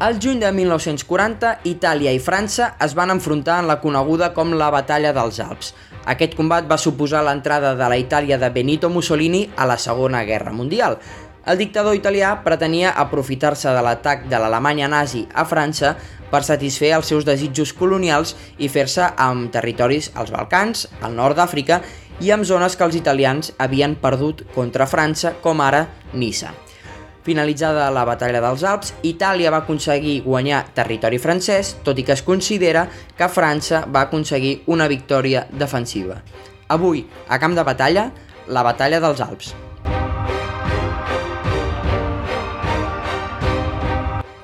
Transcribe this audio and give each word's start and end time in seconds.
Al 0.00 0.16
juny 0.18 0.38
de 0.40 0.48
1940, 0.48 1.48
Itàlia 1.68 2.14
i 2.16 2.20
França 2.24 2.70
es 2.80 2.94
van 2.96 3.10
enfrontar 3.12 3.58
en 3.60 3.66
la 3.68 3.74
coneguda 3.82 4.30
com 4.32 4.54
la 4.56 4.70
Batalla 4.72 5.10
dels 5.12 5.36
Alps. 5.44 5.74
Aquest 6.08 6.32
combat 6.38 6.64
va 6.70 6.78
suposar 6.80 7.20
l'entrada 7.26 7.74
de 7.76 7.88
la 7.92 7.98
Itàlia 8.00 8.38
de 8.40 8.48
Benito 8.54 8.88
Mussolini 8.88 9.42
a 9.60 9.66
la 9.68 9.76
Segona 9.76 10.22
Guerra 10.24 10.54
Mundial. 10.56 10.96
El 11.44 11.60
dictador 11.60 11.98
italià 11.98 12.30
pretenia 12.46 12.94
aprofitar-se 13.04 13.76
de 13.76 13.84
l'atac 13.84 14.24
de 14.32 14.40
l'Alemanya 14.40 14.88
nazi 14.88 15.26
a 15.34 15.44
França 15.44 15.92
per 16.32 16.40
satisfer 16.48 16.94
els 16.96 17.12
seus 17.12 17.28
desitjos 17.28 17.74
colonials 17.76 18.32
i 18.56 18.72
fer-se 18.72 19.04
amb 19.20 19.52
territoris 19.52 20.14
als 20.14 20.32
Balcans, 20.32 20.88
al 21.04 21.12
nord 21.12 21.36
d'Àfrica 21.36 21.82
i 22.24 22.32
amb 22.32 22.48
zones 22.48 22.72
que 22.72 22.88
els 22.88 22.96
italians 22.96 23.52
havien 23.58 24.00
perdut 24.00 24.46
contra 24.56 24.88
França, 24.88 25.36
com 25.44 25.60
ara 25.60 25.90
Nissa. 26.16 26.56
Finalitzada 27.22 27.90
la 27.92 28.06
batalla 28.08 28.40
dels 28.40 28.62
Alps, 28.64 28.94
Itàlia 29.04 29.50
va 29.52 29.60
aconseguir 29.60 30.22
guanyar 30.24 30.62
territori 30.76 31.18
francès, 31.20 31.74
tot 31.84 31.98
i 32.00 32.04
que 32.06 32.16
es 32.16 32.24
considera 32.24 32.86
que 33.16 33.28
França 33.28 33.82
va 33.84 34.06
aconseguir 34.08 34.62
una 34.72 34.88
victòria 34.88 35.44
defensiva. 35.52 36.22
Avui, 36.68 37.04
a 37.28 37.38
camp 37.38 37.58
de 37.58 37.66
batalla, 37.66 38.10
la 38.48 38.62
batalla 38.64 39.02
dels 39.04 39.20
Alps. 39.20 39.52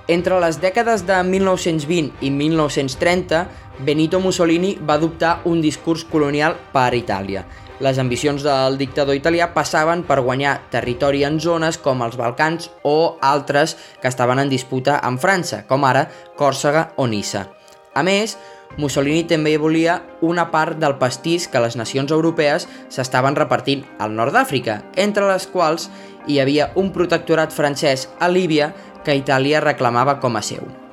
Entre 0.07 0.37
les 0.39 0.61
dècades 0.63 1.03
de 1.03 1.17
1920 1.27 2.13
i 2.23 2.29
1930, 2.31 3.47
Benito 3.81 4.21
Mussolini 4.21 4.77
va 4.79 4.95
adoptar 5.01 5.41
un 5.45 5.65
discurs 5.65 6.05
colonial 6.05 6.55
per 6.73 6.93
Itàlia. 6.95 7.43
Les 7.81 7.99
ambicions 8.01 8.41
del 8.41 8.79
dictador 8.81 9.19
italià 9.19 9.51
passaven 9.53 10.01
per 10.09 10.23
guanyar 10.25 10.55
territori 10.73 11.27
en 11.29 11.37
zones 11.41 11.77
com 11.77 12.01
els 12.07 12.17
Balcans 12.17 12.71
o 12.89 13.19
altres 13.21 13.77
que 14.01 14.09
estaven 14.09 14.41
en 14.41 14.49
disputa 14.49 14.97
amb 15.05 15.21
França, 15.21 15.67
com 15.69 15.85
ara 15.85 16.07
Còrsega 16.39 16.93
o 16.97 17.07
Nissa. 17.07 17.45
A 17.93 18.03
més, 18.07 18.39
Mussolini 18.81 19.27
també 19.29 19.55
volia 19.61 20.01
una 20.25 20.49
part 20.53 20.81
del 20.81 20.97
pastís 21.01 21.47
que 21.53 21.61
les 21.61 21.77
nacions 21.77 22.13
europees 22.13 22.67
s'estaven 22.89 23.37
repartint 23.37 23.85
al 24.01 24.17
nord 24.17 24.33
d'Àfrica, 24.37 24.81
entre 24.97 25.29
les 25.29 25.47
quals 25.53 25.91
hi 26.27 26.41
havia 26.41 26.73
un 26.81 26.91
protectorat 26.97 27.53
francès 27.53 28.09
a 28.19 28.33
Líbia 28.33 28.73
que 29.05 29.21
Itàlia 29.21 29.61
reclamava 29.65 30.19
com 30.21 30.37
a 30.37 30.43
seu. 30.43 30.86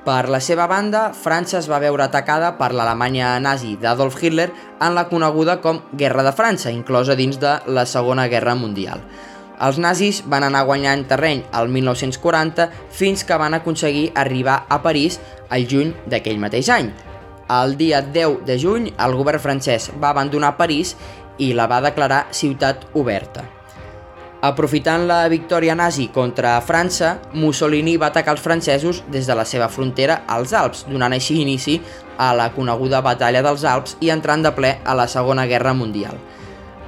Per 0.00 0.30
la 0.32 0.38
seva 0.40 0.64
banda, 0.64 1.10
França 1.12 1.58
es 1.58 1.66
va 1.68 1.78
veure 1.82 2.06
atacada 2.06 2.54
per 2.56 2.70
l'Alemanya 2.72 3.34
nazi 3.44 3.74
d'Adolf 3.76 4.16
Hitler 4.22 4.46
en 4.80 4.94
la 4.96 5.04
coneguda 5.10 5.58
com 5.60 5.82
Guerra 5.92 6.24
de 6.24 6.32
França, 6.32 6.72
inclosa 6.72 7.18
dins 7.18 7.36
de 7.36 7.58
la 7.68 7.84
Segona 7.84 8.24
Guerra 8.32 8.54
Mundial. 8.56 9.04
Els 9.60 9.76
nazis 9.76 10.22
van 10.24 10.46
anar 10.46 10.64
guanyant 10.64 11.04
terreny 11.04 11.44
al 11.52 11.68
1940 11.68 12.70
fins 12.96 13.26
que 13.28 13.36
van 13.36 13.58
aconseguir 13.60 14.08
arribar 14.16 14.62
a 14.72 14.80
París 14.80 15.20
al 15.52 15.68
juny 15.68 15.92
d'aquell 16.08 16.40
mateix 16.40 16.72
any. 16.72 16.88
El 17.52 17.76
dia 17.76 18.00
10 18.00 18.46
de 18.48 18.56
juny, 18.56 18.88
el 18.96 19.20
govern 19.20 19.42
francès 19.42 19.92
va 20.00 20.14
abandonar 20.14 20.56
París 20.56 20.96
i 21.36 21.52
la 21.52 21.68
va 21.68 21.84
declarar 21.84 22.28
ciutat 22.32 22.88
oberta. 22.94 23.59
Aprofitant 24.40 25.02
la 25.04 25.26
victòria 25.28 25.74
nazi 25.76 26.06
contra 26.08 26.54
França, 26.64 27.18
Mussolini 27.36 27.98
va 28.00 28.08
atacar 28.08 28.32
els 28.38 28.40
francesos 28.40 29.02
des 29.12 29.26
de 29.28 29.34
la 29.36 29.44
seva 29.44 29.68
frontera 29.68 30.22
als 30.26 30.54
Alps, 30.56 30.86
donant 30.88 31.12
així 31.12 31.36
inici 31.42 31.74
a 32.16 32.30
la 32.32 32.48
coneguda 32.54 33.02
Batalla 33.04 33.42
dels 33.44 33.66
Alps 33.68 33.98
i 34.00 34.08
entrant 34.08 34.40
de 34.40 34.54
ple 34.56 34.72
a 34.80 34.96
la 34.96 35.06
Segona 35.12 35.44
Guerra 35.44 35.74
Mundial. 35.76 36.16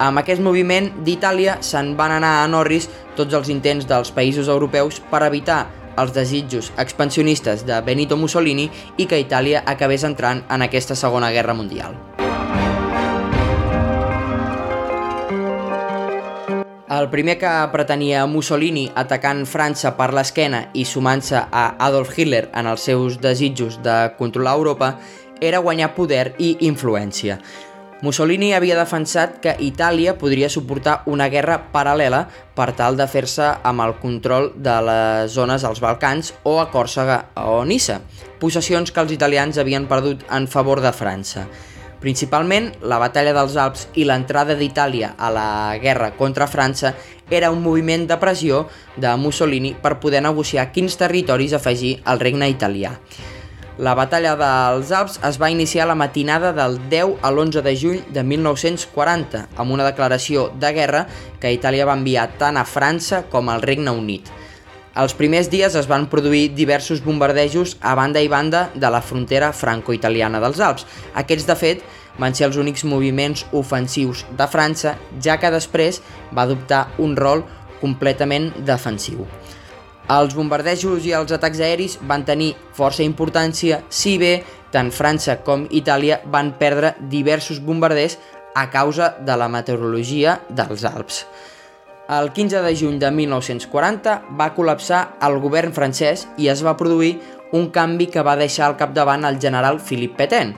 Amb 0.00 0.22
aquest 0.22 0.40
moviment 0.40 0.88
d'Itàlia 1.04 1.58
se'n 1.60 1.92
van 1.98 2.16
anar 2.16 2.38
a 2.40 2.48
Norris 2.48 2.88
tots 3.20 3.36
els 3.36 3.52
intents 3.52 3.84
dels 3.84 4.14
països 4.16 4.48
europeus 4.48 5.02
per 5.12 5.20
evitar 5.28 5.66
els 6.00 6.16
desitjos 6.16 6.72
expansionistes 6.80 7.66
de 7.68 7.82
Benito 7.84 8.16
Mussolini 8.16 8.70
i 8.96 9.04
que 9.04 9.20
Itàlia 9.20 9.60
acabés 9.66 10.08
entrant 10.08 10.40
en 10.48 10.64
aquesta 10.64 10.96
Segona 10.96 11.28
Guerra 11.36 11.52
Mundial. 11.52 12.00
El 16.92 17.08
primer 17.08 17.38
que 17.38 17.50
pretenia 17.72 18.26
Mussolini 18.28 18.82
atacant 19.00 19.46
França 19.48 19.94
per 19.96 20.10
l'esquena 20.12 20.58
i 20.76 20.82
sumant-se 20.84 21.38
a 21.40 21.62
Adolf 21.86 22.10
Hitler 22.18 22.42
en 22.52 22.68
els 22.68 22.84
seus 22.84 23.16
desitjos 23.22 23.78
de 23.86 23.94
controlar 24.18 24.58
Europa 24.58 24.90
era 25.40 25.62
guanyar 25.64 25.94
poder 25.96 26.34
i 26.36 26.50
influència. 26.68 27.38
Mussolini 28.02 28.52
havia 28.52 28.76
defensat 28.76 29.40
que 29.40 29.56
Itàlia 29.64 30.18
podria 30.20 30.52
suportar 30.52 30.98
una 31.06 31.30
guerra 31.32 31.56
paral·lela 31.72 32.26
per 32.52 32.72
tal 32.76 33.00
de 33.00 33.08
fer-se 33.08 33.48
amb 33.62 33.86
el 33.86 33.96
control 34.02 34.52
de 34.60 34.78
les 34.84 35.32
zones 35.32 35.64
als 35.64 35.80
Balcans 35.80 36.34
o 36.44 36.58
a 36.60 36.68
Còrsega 36.74 37.22
o 37.40 37.62
Nissa, 37.64 38.02
possessions 38.42 38.92
que 38.92 39.00
els 39.00 39.16
italians 39.16 39.56
havien 39.56 39.88
perdut 39.88 40.26
en 40.28 40.44
favor 40.44 40.84
de 40.84 40.92
França. 40.92 41.48
Principalment, 42.02 42.72
la 42.82 42.98
batalla 42.98 43.30
dels 43.36 43.54
Alps 43.62 43.84
i 43.94 44.02
l'entrada 44.02 44.56
d'Itàlia 44.58 45.12
a 45.14 45.28
la 45.30 45.50
guerra 45.78 46.10
contra 46.18 46.48
França 46.50 46.96
era 47.30 47.52
un 47.54 47.62
moviment 47.62 48.08
de 48.10 48.16
pressió 48.18 48.64
de 48.96 49.12
Mussolini 49.16 49.70
per 49.78 50.00
poder 50.02 50.24
negociar 50.26 50.72
quins 50.74 50.98
territoris 50.98 51.54
afegir 51.54 52.00
al 52.02 52.18
regne 52.18 52.50
italià. 52.50 52.96
La 53.78 53.94
batalla 53.94 54.34
dels 54.36 54.90
Alps 54.92 55.20
es 55.30 55.38
va 55.40 55.48
iniciar 55.54 55.86
la 55.86 55.96
matinada 55.96 56.50
del 56.52 56.76
10 56.90 57.22
a 57.22 57.30
l'11 57.30 57.62
de 57.62 57.72
juny 57.78 58.02
de 58.10 58.26
1940 58.26 59.46
amb 59.56 59.70
una 59.70 59.86
declaració 59.86 60.50
de 60.58 60.74
guerra 60.74 61.06
que 61.40 61.54
Itàlia 61.54 61.86
va 61.86 61.96
enviar 61.96 62.32
tant 62.42 62.58
a 62.58 62.66
França 62.66 63.22
com 63.30 63.48
al 63.48 63.62
Regne 63.62 63.94
Unit. 63.94 64.26
Els 64.92 65.14
primers 65.16 65.48
dies 65.48 65.72
es 65.78 65.86
van 65.88 66.04
produir 66.12 66.50
diversos 66.52 67.00
bombardejos 67.00 67.78
a 67.80 67.94
banda 67.96 68.20
i 68.20 68.28
banda 68.28 68.66
de 68.74 68.90
la 68.92 69.00
frontera 69.00 69.48
franco-italiana 69.56 70.40
dels 70.42 70.60
Alps. 70.60 70.84
Aquests, 71.16 71.46
de 71.48 71.56
fet, 71.56 71.84
van 72.20 72.36
ser 72.36 72.44
els 72.50 72.58
únics 72.60 72.84
moviments 72.84 73.46
ofensius 73.56 74.26
de 74.36 74.46
França, 74.52 74.98
ja 75.24 75.38
que 75.40 75.50
després 75.54 76.02
va 76.36 76.44
adoptar 76.44 76.90
un 77.00 77.16
rol 77.16 77.40
completament 77.80 78.50
defensiu. 78.68 79.24
Els 80.12 80.34
bombardejos 80.36 81.06
i 81.08 81.14
els 81.16 81.32
atacs 81.32 81.62
aeris 81.64 81.96
van 82.04 82.26
tenir 82.28 82.50
força 82.76 83.04
importància, 83.06 83.80
si 83.88 84.18
bé 84.20 84.42
tant 84.74 84.90
França 84.92 85.38
com 85.46 85.64
Itàlia 85.70 86.20
van 86.28 86.52
perdre 86.60 86.92
diversos 87.08 87.62
bombarders 87.64 88.18
a 88.54 88.68
causa 88.68 89.14
de 89.24 89.36
la 89.40 89.48
meteorologia 89.48 90.36
dels 90.50 90.84
Alps. 90.84 91.24
El 92.12 92.30
15 92.32 92.60
de 92.60 92.76
juny 92.76 92.98
de 93.00 93.08
1940 93.10 94.14
va 94.36 94.50
col·lapsar 94.52 94.98
el 95.24 95.38
govern 95.40 95.72
francès 95.72 96.26
i 96.36 96.50
es 96.52 96.60
va 96.66 96.74
produir 96.76 97.14
un 97.56 97.70
canvi 97.72 98.10
que 98.12 98.24
va 98.26 98.34
deixar 98.36 98.66
al 98.66 98.76
capdavant 98.76 99.24
el 99.24 99.38
general 99.40 99.78
Philippe 99.80 100.18
Pétain. 100.18 100.50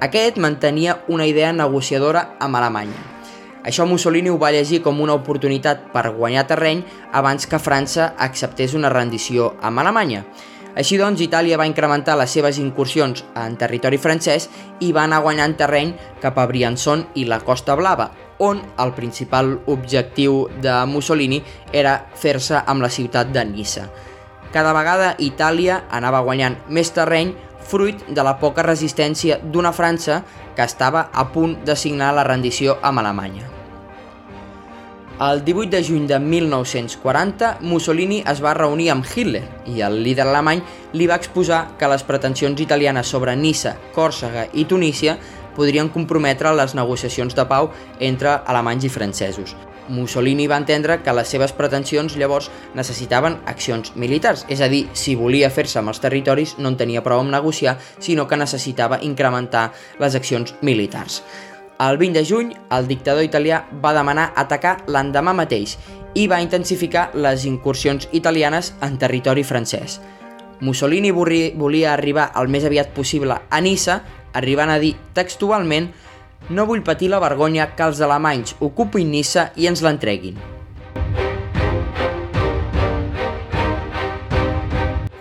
Aquest 0.00 0.38
mantenia 0.40 0.94
una 1.12 1.26
idea 1.28 1.50
negociadora 1.52 2.22
amb 2.40 2.56
Alemanya. 2.56 3.02
Això 3.68 3.84
Mussolini 3.84 4.32
ho 4.32 4.38
va 4.40 4.54
llegir 4.56 4.80
com 4.80 5.04
una 5.04 5.18
oportunitat 5.20 5.84
per 5.92 6.14
guanyar 6.16 6.46
terreny 6.48 6.80
abans 7.12 7.44
que 7.46 7.60
França 7.60 8.14
acceptés 8.16 8.72
una 8.72 8.88
rendició 8.88 9.52
amb 9.60 9.84
Alemanya. 9.84 10.24
Així 10.72 10.96
doncs, 10.96 11.20
Itàlia 11.20 11.60
va 11.60 11.68
incrementar 11.68 12.16
les 12.16 12.32
seves 12.32 12.56
incursions 12.56 13.20
en 13.36 13.60
territori 13.60 14.00
francès 14.00 14.48
i 14.80 14.94
va 14.96 15.04
anar 15.04 15.20
guanyant 15.20 15.60
terreny 15.60 15.92
cap 16.24 16.40
a 16.40 16.48
Briançon 16.48 17.10
i 17.20 17.26
la 17.28 17.42
Costa 17.44 17.76
Blava, 17.76 18.08
on 18.42 18.58
el 18.82 18.90
principal 18.96 19.54
objectiu 19.70 20.48
de 20.60 20.74
Mussolini 20.90 21.38
era 21.72 21.94
fer-se 22.18 22.58
amb 22.66 22.82
la 22.82 22.90
ciutat 22.90 23.30
de 23.30 23.46
Nissa. 23.46 23.86
Cada 24.52 24.74
vegada 24.76 25.14
Itàlia 25.22 25.84
anava 25.94 26.20
guanyant 26.26 26.58
més 26.68 26.90
terreny 26.92 27.32
fruit 27.62 28.02
de 28.10 28.26
la 28.26 28.34
poca 28.42 28.66
resistència 28.66 29.38
d'una 29.38 29.72
França 29.72 30.20
que 30.56 30.66
estava 30.66 31.08
a 31.12 31.28
punt 31.32 31.60
de 31.64 31.78
signar 31.78 32.12
la 32.12 32.26
rendició 32.26 32.76
amb 32.82 33.00
Alemanya. 33.00 33.48
El 35.22 35.44
18 35.44 35.70
de 35.70 35.82
juny 35.84 36.06
de 36.10 36.18
1940, 36.18 37.58
Mussolini 37.60 38.22
es 38.26 38.40
va 38.42 38.56
reunir 38.58 38.88
amb 38.90 39.06
Hitler 39.06 39.44
i 39.70 39.84
el 39.86 40.00
líder 40.02 40.24
alemany 40.26 40.64
li 40.98 41.06
va 41.06 41.18
exposar 41.20 41.76
que 41.78 41.86
les 41.86 42.02
pretensions 42.02 42.58
italianes 42.64 43.06
sobre 43.06 43.36
Nissa, 43.36 43.76
Còrsega 43.94 44.48
i 44.58 44.64
Tunísia 44.66 45.14
podrien 45.56 45.90
comprometre 45.92 46.54
les 46.56 46.74
negociacions 46.78 47.36
de 47.36 47.44
pau 47.48 47.70
entre 48.00 48.40
alemanys 48.46 48.88
i 48.88 48.92
francesos. 48.92 49.54
Mussolini 49.88 50.46
va 50.46 50.56
entendre 50.60 51.00
que 51.02 51.12
les 51.12 51.28
seves 51.28 51.52
pretensions 51.52 52.14
llavors 52.16 52.50
necessitaven 52.74 53.40
accions 53.50 53.92
militars, 53.96 54.46
és 54.48 54.62
a 54.62 54.68
dir, 54.70 54.86
si 54.94 55.16
volia 55.18 55.50
fer-se 55.50 55.80
amb 55.80 55.90
els 55.92 56.00
territoris 56.00 56.56
no 56.58 56.70
en 56.70 56.78
tenia 56.78 57.02
prou 57.02 57.20
amb 57.20 57.34
negociar, 57.34 57.78
sinó 57.98 58.28
que 58.28 58.38
necessitava 58.38 59.00
incrementar 59.02 59.70
les 60.00 60.14
accions 60.14 60.54
militars. 60.62 61.22
El 61.82 61.98
20 61.98 62.18
de 62.20 62.24
juny, 62.24 62.54
el 62.70 62.86
dictador 62.86 63.24
italià 63.26 63.64
va 63.82 63.94
demanar 63.96 64.30
atacar 64.38 64.76
l'endemà 64.86 65.34
mateix 65.34 65.76
i 66.14 66.28
va 66.30 66.42
intensificar 66.44 67.08
les 67.14 67.46
incursions 67.48 68.06
italianes 68.12 68.74
en 68.86 68.98
territori 69.02 69.42
francès. 69.42 69.98
Mussolini 70.62 71.10
volia 71.10 71.92
arribar 71.92 72.28
el 72.38 72.46
més 72.48 72.64
aviat 72.68 72.92
possible 72.94 73.34
a 73.34 73.60
Nissa 73.60 73.98
arribant 74.32 74.72
a 74.72 74.80
dir 74.82 74.94
textualment 75.14 75.90
«No 76.50 76.66
vull 76.66 76.82
patir 76.82 77.12
la 77.12 77.22
vergonya 77.22 77.70
que 77.76 77.86
els 77.86 78.00
alemanys 78.02 78.56
ocupin 78.60 79.12
Nissa 79.12 79.50
i 79.56 79.70
ens 79.70 79.84
l'entreguin». 79.84 80.40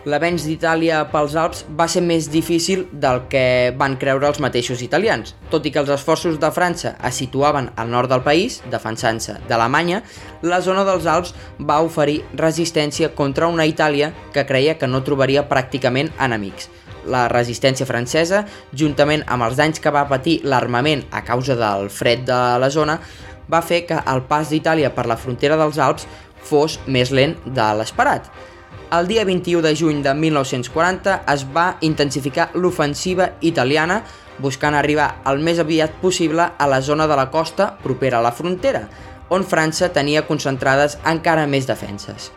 L'avenç 0.02 0.48
d'Itàlia 0.48 1.04
pels 1.12 1.36
Alps 1.38 1.60
va 1.78 1.86
ser 1.92 2.02
més 2.02 2.25
difícil 2.34 2.88
del 3.04 3.19
que 3.30 3.44
van 3.78 4.00
creure 4.02 4.25
els 4.31 4.42
mateixos 4.42 4.81
italians. 4.81 5.36
Tot 5.54 5.68
i 5.69 5.72
que 5.72 5.78
els 5.78 5.92
esforços 5.94 6.40
de 6.42 6.50
França 6.52 6.96
es 7.06 7.22
situaven 7.22 7.69
al 7.78 7.94
nord 7.94 8.10
del 8.10 8.25
país, 8.25 8.60
defensant-se 8.74 9.38
d'Alemanya, 9.48 10.02
la 10.42 10.62
zona 10.66 10.88
dels 10.90 11.06
Alps 11.06 11.36
va 11.60 11.84
oferir 11.86 12.24
resistència 12.34 13.14
contra 13.14 13.48
una 13.48 13.69
Itàlia 13.69 14.10
que 14.34 14.48
creia 14.50 14.80
que 14.81 14.90
no 14.90 15.04
trobaria 15.06 15.46
pràcticament 15.48 16.10
enemics. 16.18 16.72
La 17.06 17.27
resistència 17.31 17.88
francesa, 17.89 18.44
juntament 18.74 19.25
amb 19.27 19.48
els 19.48 19.57
danys 19.57 19.81
que 19.81 19.94
va 19.94 20.07
patir 20.09 20.39
l'armament 20.44 21.06
a 21.12 21.24
causa 21.25 21.57
del 21.57 21.89
fred 21.89 22.27
de 22.27 22.39
la 22.62 22.69
zona, 22.69 23.00
va 23.51 23.63
fer 23.65 23.86
que 23.89 23.98
el 24.07 24.24
pas 24.30 24.50
d'Itàlia 24.50 24.94
per 24.95 25.07
la 25.09 25.18
frontera 25.18 25.57
dels 25.59 25.81
Alps 25.81 26.07
fos 26.45 26.80
més 26.88 27.12
lent 27.12 27.38
de 27.45 27.74
l'esperat 27.77 28.31
el 28.92 29.07
dia 29.07 29.24
21 29.24 29.62
de 29.63 29.71
juny 29.75 30.01
de 30.03 30.13
1940 30.13 31.13
es 31.33 31.45
va 31.56 31.77
intensificar 31.88 32.50
l'ofensiva 32.56 33.30
italiana 33.39 34.01
buscant 34.44 34.75
arribar 34.75 35.07
el 35.31 35.39
més 35.45 35.62
aviat 35.63 35.95
possible 36.04 36.50
a 36.57 36.68
la 36.68 36.81
zona 36.81 37.07
de 37.07 37.15
la 37.15 37.30
costa 37.31 37.71
propera 37.86 38.19
a 38.19 38.25
la 38.27 38.36
frontera, 38.36 38.83
on 39.30 39.47
França 39.47 39.94
tenia 39.95 40.27
concentrades 40.27 41.00
encara 41.07 41.47
més 41.47 41.69
defenses. 41.71 42.31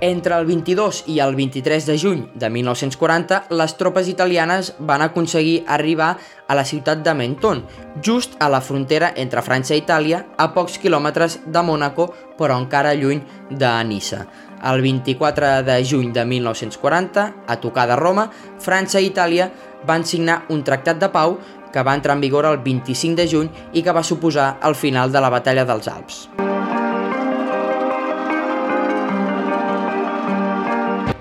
Entre 0.00 0.32
el 0.36 0.46
22 0.46 1.02
i 1.10 1.16
el 1.18 1.34
23 1.34 1.86
de 1.86 1.96
juny 1.98 2.20
de 2.38 2.48
1940, 2.54 3.48
les 3.50 3.72
tropes 3.74 4.06
italianes 4.06 4.70
van 4.78 5.02
aconseguir 5.02 5.64
arribar 5.66 6.12
a 6.46 6.54
la 6.54 6.64
ciutat 6.64 7.02
de 7.02 7.14
Menton, 7.18 7.64
just 8.00 8.36
a 8.38 8.48
la 8.48 8.60
frontera 8.60 9.10
entre 9.16 9.42
França 9.42 9.74
i 9.74 9.82
Itàlia, 9.82 10.22
a 10.38 10.52
pocs 10.54 10.78
quilòmetres 10.78 11.40
de 11.50 11.62
Mònaco, 11.66 12.12
però 12.38 12.60
encara 12.62 12.94
lluny 12.94 13.24
de 13.50 13.72
Nissa. 13.90 14.22
El 14.62 14.86
24 14.86 15.64
de 15.66 15.82
juny 15.82 16.12
de 16.14 16.24
1940, 16.24 17.26
a 17.46 17.56
tocar 17.58 17.88
de 17.90 17.98
Roma, 17.98 18.30
França 18.62 19.02
i 19.02 19.10
Itàlia 19.10 19.50
van 19.86 20.06
signar 20.06 20.44
un 20.54 20.62
tractat 20.62 21.02
de 21.02 21.10
pau 21.10 21.40
que 21.72 21.82
va 21.82 21.98
entrar 21.98 22.14
en 22.14 22.22
vigor 22.22 22.46
el 22.46 22.62
25 22.62 23.18
de 23.18 23.26
juny 23.26 23.50
i 23.74 23.82
que 23.82 23.92
va 23.92 24.06
suposar 24.06 24.60
el 24.62 24.78
final 24.78 25.10
de 25.10 25.20
la 25.20 25.34
batalla 25.34 25.66
dels 25.66 25.90
Alps. 25.90 26.28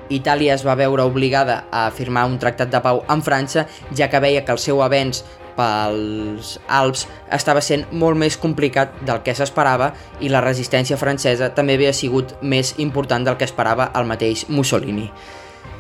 Itàlia 0.10 0.56
es 0.56 0.64
va 0.66 0.78
veure 0.80 1.04
obligada 1.04 1.64
a 1.72 1.90
firmar 1.92 2.26
un 2.30 2.38
tractat 2.40 2.72
de 2.72 2.82
pau 2.84 3.04
amb 3.08 3.26
França, 3.26 3.68
ja 3.96 4.10
que 4.10 4.22
veia 4.24 4.46
que 4.46 4.56
el 4.56 4.62
seu 4.62 4.82
avenç 4.84 5.24
pels 5.58 6.54
Alps 6.70 7.08
estava 7.34 7.64
sent 7.66 7.88
molt 7.92 8.20
més 8.20 8.38
complicat 8.38 8.94
del 9.08 9.24
que 9.26 9.36
s'esperava 9.36 9.92
i 10.22 10.30
la 10.30 10.44
resistència 10.46 11.00
francesa 11.02 11.50
també 11.58 11.78
havia 11.78 11.96
sigut 11.98 12.36
més 12.42 12.76
important 12.78 13.26
del 13.26 13.38
que 13.40 13.48
esperava 13.50 13.92
el 13.98 14.08
mateix 14.10 14.46
Mussolini. 14.50 15.10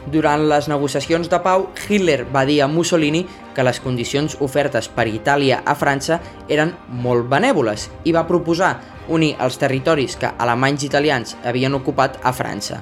Durant 0.07 0.45
les 0.47 0.69
negociacions 0.71 1.27
de 1.27 1.37
pau, 1.43 1.65
Hitler 1.75 2.21
va 2.31 2.45
dir 2.47 2.61
a 2.63 2.67
Mussolini 2.71 3.25
que 3.55 3.63
les 3.67 3.81
condicions 3.83 4.37
ofertes 4.39 4.87
per 4.87 5.03
Itàlia 5.11 5.57
a 5.67 5.73
França 5.75 6.21
eren 6.47 6.71
molt 7.03 7.27
benèvoles 7.27 7.89
i 8.07 8.13
va 8.15 8.23
proposar 8.29 8.77
unir 9.11 9.33
els 9.43 9.59
territoris 9.59 10.15
que 10.15 10.31
alemanys 10.39 10.85
i 10.85 10.87
italians 10.87 11.35
havien 11.43 11.75
ocupat 11.75 12.21
a 12.23 12.31
França. 12.31 12.79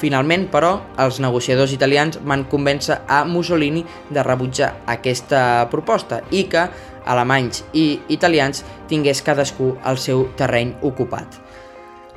Finalment, 0.00 0.48
però, 0.48 0.72
els 0.98 1.20
negociadors 1.20 1.76
italians 1.76 2.16
van 2.24 2.46
convèncer 2.48 3.02
a 3.04 3.20
Mussolini 3.28 3.84
de 4.08 4.24
rebutjar 4.24 4.72
aquesta 4.96 5.68
proposta 5.70 6.22
i 6.32 6.46
que 6.48 6.64
alemanys 7.04 7.66
i 7.76 8.00
italians 8.16 8.64
tingués 8.88 9.20
cadascú 9.22 9.74
el 9.84 10.00
seu 10.00 10.30
terreny 10.40 10.72
ocupat. 10.80 11.36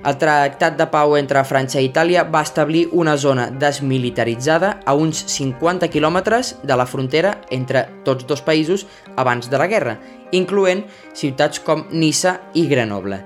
El 0.06 0.20
Tractat 0.22 0.76
de 0.78 0.86
Pau 0.94 1.16
entre 1.18 1.42
França 1.50 1.80
i 1.82 1.88
Itàlia 1.90 2.28
va 2.30 2.44
establir 2.46 2.84
una 2.94 3.16
zona 3.18 3.48
desmilitaritzada 3.50 4.76
a 4.86 4.94
uns 4.94 5.24
50 5.34 5.90
quilòmetres 5.90 6.52
de 6.62 6.78
la 6.78 6.86
frontera 6.86 7.40
entre 7.50 7.88
tots 8.06 8.28
dos 8.30 8.44
països 8.46 8.86
abans 9.18 9.50
de 9.50 9.58
la 9.58 9.66
guerra, 9.72 9.98
incloent 10.32 10.86
ciutats 11.14 11.64
com 11.66 11.88
Nissa 11.90 12.38
i 12.54 12.68
Grenoble 12.70 13.24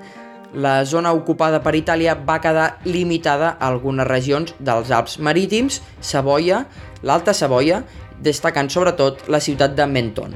la 0.52 0.84
zona 0.84 1.12
ocupada 1.14 1.60
per 1.62 1.76
Itàlia 1.78 2.16
va 2.26 2.40
quedar 2.42 2.80
limitada 2.84 3.52
a 3.52 3.68
algunes 3.68 4.08
regions 4.08 4.54
dels 4.58 4.90
Alps 4.90 5.18
marítims, 5.22 5.80
Savoia, 6.00 6.64
l'Alta 7.02 7.34
Savoia, 7.34 7.84
destacant 8.18 8.70
sobretot 8.70 9.28
la 9.28 9.40
ciutat 9.40 9.76
de 9.76 9.86
Menton. 9.86 10.34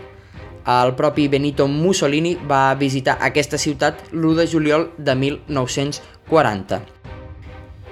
El 0.65 0.95
propi 0.97 1.27
Benito 1.29 1.67
Mussolini 1.69 2.39
va 2.49 2.73
visitar 2.81 3.19
aquesta 3.21 3.59
ciutat 3.59 4.07
l'1 4.13 4.35
de 4.39 4.47
juliol 4.49 4.91
de 4.97 5.15
1940. 5.15 6.14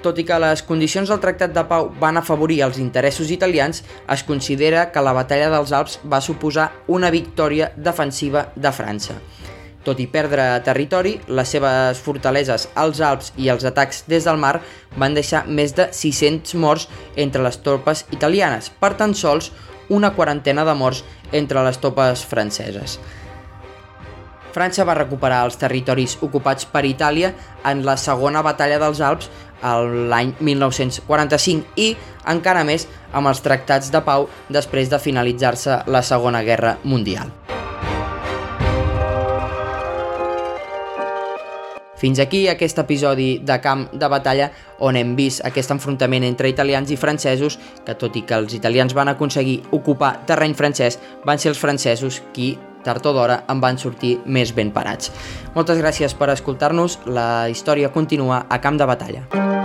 Tot 0.03 0.19
i 0.19 0.25
que 0.27 0.39
les 0.43 0.65
condicions 0.67 1.09
del 1.09 1.21
Tractat 1.23 1.53
de 1.55 1.63
Pau 1.71 1.93
van 2.01 2.19
afavorir 2.19 2.63
els 2.67 2.81
interessos 2.83 3.31
italians, 3.31 3.85
es 4.11 4.25
considera 4.27 4.89
que 4.91 5.03
la 5.05 5.15
batalla 5.15 5.51
dels 5.53 5.71
Alps 5.73 6.01
va 6.03 6.21
suposar 6.21 6.73
una 6.89 7.13
victòria 7.15 7.71
defensiva 7.77 8.49
de 8.57 8.73
França. 8.75 9.15
Tot 9.83 9.99
i 9.99 10.07
perdre 10.07 10.45
territori, 10.63 11.17
les 11.27 11.55
seves 11.55 12.03
fortaleses 12.03 12.69
als 12.79 13.01
Alps 13.03 13.33
i 13.37 13.49
els 13.51 13.65
atacs 13.67 14.05
des 14.11 14.27
del 14.27 14.39
mar 14.39 14.57
van 14.99 15.15
deixar 15.15 15.45
més 15.47 15.75
de 15.75 15.89
600 15.91 16.55
morts 16.55 16.89
entre 17.17 17.43
les 17.43 17.59
tropes 17.63 18.05
italianes, 18.15 18.71
per 18.71 18.95
tan 18.99 19.15
sols 19.15 19.51
una 19.91 20.13
quarantena 20.15 20.65
de 20.65 20.75
morts 20.79 21.03
entre 21.33 21.63
les 21.67 21.79
tropes 21.83 22.23
franceses. 22.27 22.99
França 24.53 24.85
va 24.85 24.97
recuperar 24.99 25.43
els 25.47 25.57
territoris 25.57 26.19
ocupats 26.21 26.67
per 26.69 26.85
Itàlia 26.85 27.33
en 27.69 27.81
la 27.87 27.97
segona 27.97 28.43
batalla 28.45 28.79
dels 28.83 29.01
Alps 29.01 29.31
l'any 29.63 30.35
1945 30.41 31.79
i 31.81 31.93
encara 32.33 32.65
més 32.67 32.89
amb 33.13 33.31
els 33.31 33.41
tractats 33.45 33.93
de 33.95 34.03
pau 34.05 34.29
després 34.51 34.91
de 34.91 34.99
finalitzar-se 34.99 35.85
la 35.87 36.03
Segona 36.03 36.43
Guerra 36.43 36.77
Mundial. 36.85 37.31
Fins 42.03 42.19
aquí 42.19 42.49
aquest 42.51 42.81
episodi 42.83 43.37
de 43.47 43.61
camp 43.63 43.85
de 43.95 44.09
batalla 44.11 44.49
on 44.83 44.97
hem 44.99 45.13
vist 45.15 45.45
aquest 45.47 45.71
enfrontament 45.71 46.27
entre 46.27 46.51
italians 46.51 46.91
i 46.91 46.99
francesos, 46.99 47.61
que 47.87 47.95
tot 47.95 48.19
i 48.19 48.25
que 48.27 48.35
els 48.43 48.57
italians 48.59 48.93
van 48.99 49.13
aconseguir 49.13 49.61
ocupar 49.71 50.17
terreny 50.27 50.57
francès, 50.59 50.99
van 51.23 51.39
ser 51.39 51.53
els 51.53 51.63
francesos 51.63 52.19
qui 52.35 52.57
tard 52.85 53.07
o 53.07 53.15
d'hora 53.17 53.43
en 53.49 53.61
van 53.63 53.79
sortir 53.79 54.19
més 54.27 54.55
ben 54.55 54.73
parats. 54.75 55.13
Moltes 55.55 55.81
gràcies 55.81 56.15
per 56.19 56.31
escoltar-nos, 56.35 57.01
la 57.07 57.49
història 57.53 57.93
continua 57.95 58.45
a 58.49 58.61
camp 58.61 58.81
de 58.81 58.89
batalla. 58.89 59.62